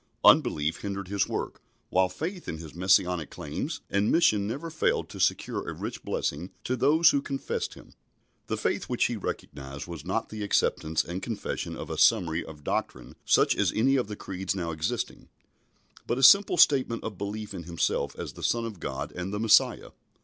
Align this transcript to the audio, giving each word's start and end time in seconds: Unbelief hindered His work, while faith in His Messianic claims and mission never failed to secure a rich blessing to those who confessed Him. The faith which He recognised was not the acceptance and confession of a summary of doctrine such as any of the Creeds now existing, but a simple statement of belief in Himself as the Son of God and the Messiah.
Unbelief 0.23 0.77
hindered 0.77 1.09
His 1.09 1.27
work, 1.27 1.61
while 1.91 2.09
faith 2.09 2.47
in 2.49 2.57
His 2.57 2.73
Messianic 2.73 3.29
claims 3.29 3.81
and 3.87 4.11
mission 4.11 4.47
never 4.47 4.71
failed 4.71 5.09
to 5.09 5.19
secure 5.19 5.69
a 5.69 5.73
rich 5.75 6.01
blessing 6.01 6.49
to 6.63 6.75
those 6.75 7.11
who 7.11 7.21
confessed 7.21 7.75
Him. 7.75 7.93
The 8.47 8.57
faith 8.57 8.85
which 8.85 9.05
He 9.05 9.15
recognised 9.15 9.85
was 9.85 10.03
not 10.03 10.29
the 10.29 10.41
acceptance 10.43 11.03
and 11.03 11.21
confession 11.21 11.77
of 11.77 11.91
a 11.91 11.99
summary 11.99 12.43
of 12.43 12.63
doctrine 12.63 13.15
such 13.25 13.55
as 13.55 13.71
any 13.75 13.95
of 13.95 14.07
the 14.07 14.15
Creeds 14.15 14.55
now 14.55 14.71
existing, 14.71 15.29
but 16.07 16.17
a 16.17 16.23
simple 16.23 16.57
statement 16.57 17.03
of 17.03 17.19
belief 17.19 17.53
in 17.53 17.65
Himself 17.65 18.15
as 18.17 18.33
the 18.33 18.41
Son 18.41 18.65
of 18.65 18.79
God 18.79 19.11
and 19.11 19.31
the 19.31 19.39
Messiah. 19.39 19.89